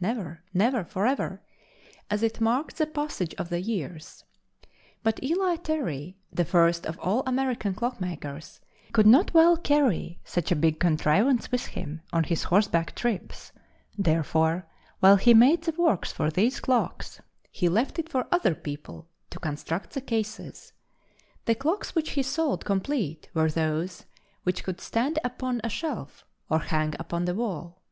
"Never!" 0.00 0.44
"Never!" 0.54 0.84
"Forever!" 0.84 1.40
as 2.08 2.22
it 2.22 2.40
marked 2.40 2.76
the 2.76 2.86
passage 2.86 3.34
of 3.34 3.48
the 3.48 3.60
years. 3.60 4.22
But 5.02 5.20
Eli 5.24 5.56
Terry, 5.56 6.16
the 6.32 6.44
first 6.44 6.86
of 6.86 6.96
all 7.00 7.24
American 7.26 7.74
clock 7.74 8.00
makers, 8.00 8.60
could 8.92 9.08
not 9.08 9.34
well 9.34 9.56
carry 9.56 10.20
such 10.24 10.52
a 10.52 10.54
big 10.54 10.78
contrivance 10.78 11.50
with 11.50 11.66
him 11.66 12.02
on 12.12 12.22
his 12.22 12.44
horseback 12.44 12.94
trips; 12.94 13.50
therefore, 13.98 14.68
while 15.00 15.16
he 15.16 15.34
made 15.34 15.62
the 15.64 15.72
works 15.72 16.12
for 16.12 16.30
these 16.30 16.60
clocks, 16.60 17.20
he 17.50 17.68
left 17.68 17.98
it 17.98 18.08
for 18.08 18.28
other 18.30 18.54
people 18.54 19.08
to 19.30 19.40
construct 19.40 19.94
the 19.94 20.00
cases; 20.00 20.72
the 21.44 21.56
clocks 21.56 21.96
which 21.96 22.10
he 22.10 22.22
sold 22.22 22.64
complete 22.64 23.28
were 23.34 23.50
those 23.50 24.04
which 24.44 24.62
could 24.62 24.80
stand 24.80 25.18
upon 25.24 25.60
a 25.64 25.68
shelf 25.68 26.24
or 26.48 26.60
hang 26.60 26.94
upon 27.00 27.24
the 27.24 27.34
wall. 27.34 27.82